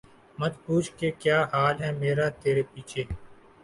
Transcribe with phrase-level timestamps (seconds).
[0.37, 3.03] مت پوچھ کہ کیا حال ہے میرا ترے پیچھے